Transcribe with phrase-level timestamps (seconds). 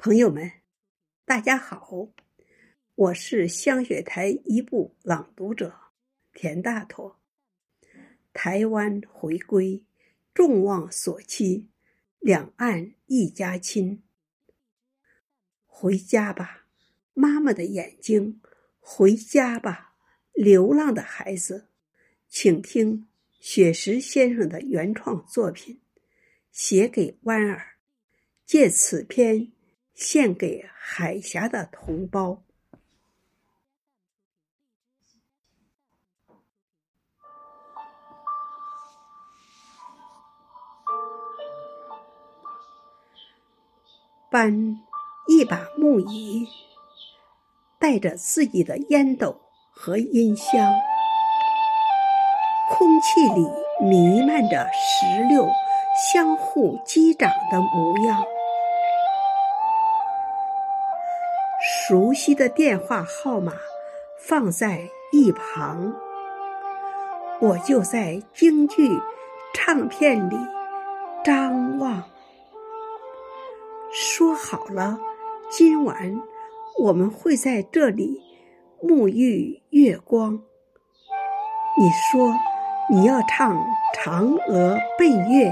[0.00, 0.52] 朋友们，
[1.24, 2.10] 大家好，
[2.94, 5.74] 我是香雪台一部朗读者
[6.32, 7.18] 田大坨。
[8.32, 9.84] 台湾回归，
[10.32, 11.66] 众望所期，
[12.20, 14.04] 两岸一家亲。
[15.66, 16.68] 回家吧，
[17.12, 18.40] 妈妈的眼睛；
[18.78, 19.96] 回家吧，
[20.32, 21.70] 流浪的孩子。
[22.28, 23.08] 请听
[23.40, 25.80] 雪石先生的原创作品，
[26.52, 27.78] 写给弯儿，
[28.46, 29.50] 借此篇。
[29.98, 32.44] 献给海峡的同胞。
[44.30, 44.78] 搬
[45.26, 46.46] 一把木椅，
[47.80, 49.40] 带着自己的烟斗
[49.72, 50.72] 和音箱，
[52.70, 53.44] 空气里
[53.84, 55.50] 弥漫着石榴
[56.12, 58.37] 相互击掌的模样。
[61.88, 63.54] 熟悉的电话号码
[64.18, 65.90] 放在一旁，
[67.40, 68.90] 我就在京剧
[69.54, 70.36] 唱片里
[71.24, 72.04] 张望。
[73.90, 74.98] 说好了，
[75.50, 76.20] 今晚
[76.78, 78.20] 我们会在这里
[78.82, 80.34] 沐浴月光。
[81.78, 82.34] 你说
[82.90, 83.56] 你要唱
[83.96, 85.48] 《嫦娥奔月》，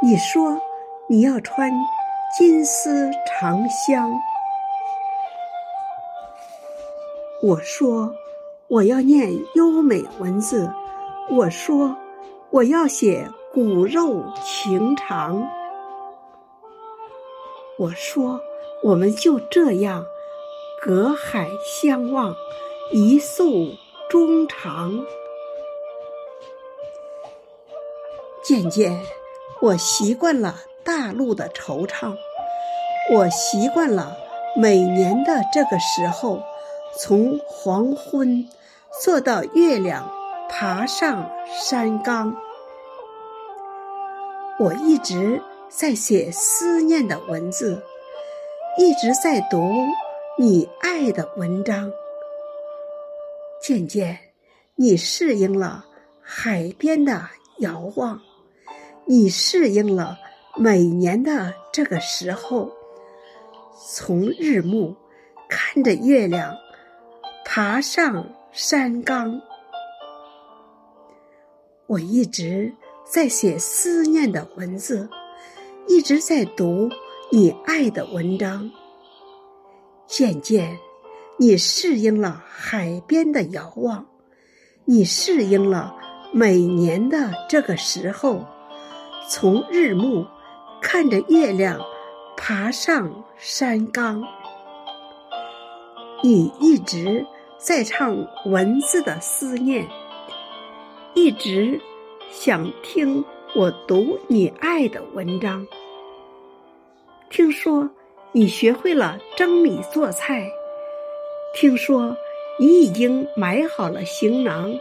[0.00, 0.56] 你说
[1.08, 1.68] 你要穿
[2.38, 4.08] 金丝长香。
[7.40, 8.12] 我说，
[8.66, 10.68] 我要念优美文字。
[11.30, 11.96] 我说，
[12.50, 15.48] 我要写骨肉情长。
[17.78, 18.40] 我说，
[18.82, 20.04] 我们就这样
[20.82, 22.34] 隔海相望，
[22.90, 23.68] 一诉
[24.10, 25.00] 衷肠。
[28.42, 29.00] 渐渐，
[29.60, 32.16] 我习惯了大陆的惆怅，
[33.12, 34.16] 我习惯了
[34.56, 36.42] 每年的这个时候。
[37.00, 38.48] 从黄昏
[39.00, 40.10] 坐到月亮
[40.48, 42.34] 爬上山岗，
[44.58, 47.80] 我一直在写思念的文字，
[48.78, 49.72] 一直在读
[50.36, 51.92] 你爱的文章。
[53.62, 54.18] 渐渐，
[54.74, 55.84] 你适应了
[56.20, 58.20] 海边的遥望，
[59.04, 60.18] 你适应了
[60.56, 62.72] 每年的这个时候，
[63.86, 64.96] 从日暮
[65.48, 66.56] 看着月亮。
[67.60, 69.40] 爬上山岗，
[71.88, 72.72] 我一直
[73.04, 75.10] 在写思念的文字，
[75.88, 76.88] 一直在读
[77.32, 78.70] 你爱的文章。
[80.06, 80.78] 渐渐，
[81.36, 84.06] 你适应了海边的遥望，
[84.84, 85.96] 你适应了
[86.32, 88.46] 每年的这个时候，
[89.28, 90.24] 从日暮
[90.80, 91.80] 看着月亮
[92.36, 94.22] 爬上山岗，
[96.22, 97.26] 你一直。
[97.58, 99.84] 在唱文字的思念，
[101.14, 101.80] 一直
[102.30, 103.24] 想听
[103.56, 105.66] 我读你爱的文章。
[107.30, 107.90] 听说
[108.30, 110.48] 你学会了蒸米做菜，
[111.52, 112.16] 听说
[112.60, 114.72] 你已经买好了行囊，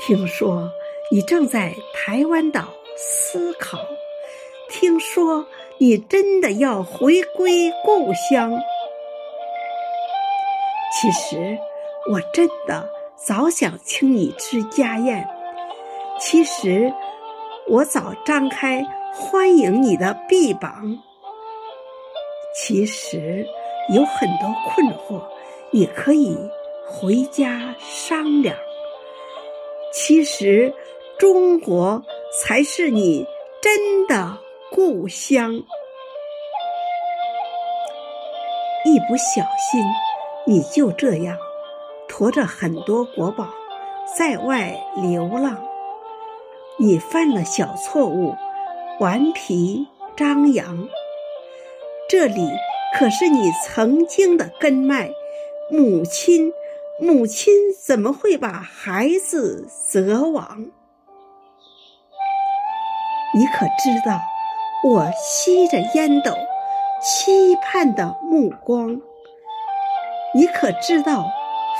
[0.00, 0.70] 听说
[1.12, 3.78] 你正在台湾岛思考，
[4.70, 8.58] 听说你真的要回归故乡。
[10.98, 11.58] 其实，
[12.10, 15.28] 我真的早想请你吃家宴。
[16.18, 16.90] 其实，
[17.68, 20.98] 我早张开欢迎你的臂膀。
[22.54, 23.46] 其实，
[23.94, 25.22] 有很多困惑，
[25.70, 26.34] 你可以
[26.88, 28.56] 回家商量。
[29.92, 30.72] 其实，
[31.18, 32.02] 中国
[32.40, 33.26] 才是你
[33.60, 34.38] 真的
[34.70, 35.52] 故乡。
[38.86, 39.84] 一不小心。
[40.48, 41.36] 你就这样
[42.08, 43.48] 驮着很多国宝
[44.16, 45.60] 在外流浪，
[46.78, 48.34] 你犯了小错误，
[49.00, 50.88] 顽皮张扬。
[52.08, 52.48] 这里
[52.96, 55.10] 可是你曾经的根脉，
[55.68, 56.52] 母亲，
[57.00, 57.52] 母亲
[57.84, 60.66] 怎么会把孩子择亡？
[63.34, 64.20] 你可知道，
[64.84, 66.30] 我吸着烟斗，
[67.02, 69.00] 期盼的目光。
[70.36, 71.30] 你可知道，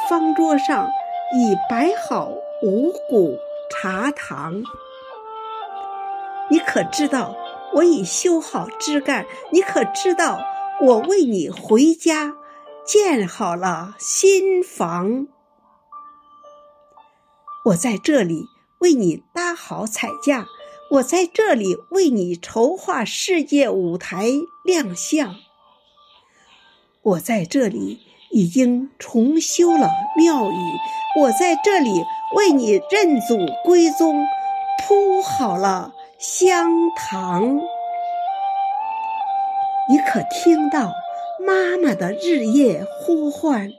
[0.08, 0.88] 方桌上
[1.35, 2.31] 已摆好
[2.62, 3.38] 五谷
[3.69, 4.62] 茶糖？
[6.49, 7.37] 你可知道，
[7.75, 9.26] 我已修好枝干？
[9.53, 10.41] 你可知道，
[10.81, 12.35] 我为你回家
[12.87, 15.26] 建好了新房？
[17.67, 18.47] 我在这里
[18.79, 20.47] 为你搭好彩架，
[20.93, 24.31] 我在这里为你筹划世界舞台
[24.64, 25.37] 亮相。
[27.03, 28.06] 我在这里
[28.37, 30.59] 已经重修了庙宇，
[31.19, 32.05] 我在这里
[32.35, 34.27] 为你认祖归宗
[34.87, 37.56] 铺好了香堂。
[39.88, 40.93] 你可听到
[41.47, 43.71] 妈妈的日夜呼唤？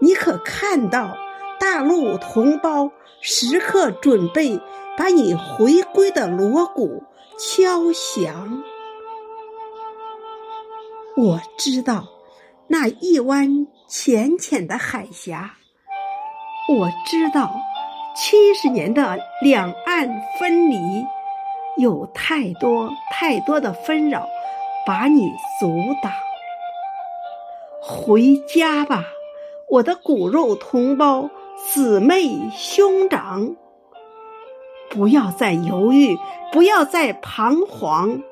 [0.00, 1.16] 你可看到
[1.60, 2.90] 大陆同胞
[3.20, 4.58] 时刻准备
[4.96, 7.04] 把你回归的锣鼓
[7.38, 8.60] 敲响？
[11.16, 12.08] 我知道
[12.66, 15.56] 那一湾浅浅的海峡，
[16.68, 17.54] 我知道
[18.16, 20.76] 七十年的两岸分离，
[21.76, 24.26] 有太多太多的纷扰。
[24.86, 26.12] 把你阻挡，
[27.80, 29.06] 回家吧，
[29.70, 33.56] 我的骨肉同胞、姊妹兄长，
[34.90, 36.18] 不要再犹豫，
[36.52, 38.22] 不要再彷徨。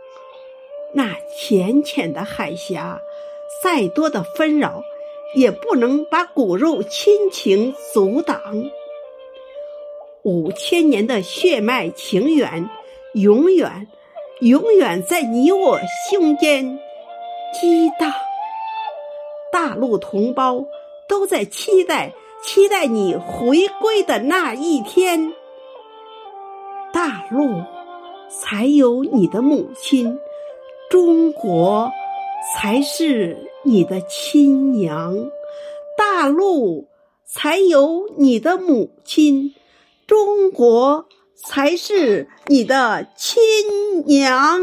[0.93, 2.99] 那浅浅的海峡，
[3.65, 4.83] 再多的纷扰，
[5.35, 8.41] 也不能把骨肉亲情阻挡。
[10.23, 12.69] 五千年的血脉情缘，
[13.15, 13.89] 永远。
[14.41, 15.79] 永远在你我
[16.11, 16.81] 胸间
[17.53, 18.13] 激荡，
[19.53, 20.65] 大陆同胞
[21.09, 22.13] 都在期待，
[22.43, 25.33] 期待你回归的那一天。
[26.93, 27.63] 大陆
[28.29, 30.19] 才有你的母亲，
[30.91, 31.93] 中国
[32.55, 35.31] 才是你的亲娘。
[35.97, 36.89] 大陆
[37.27, 39.55] 才有你的母亲，
[40.07, 41.07] 中国。
[41.45, 43.43] 才是你的亲
[44.07, 44.61] 娘。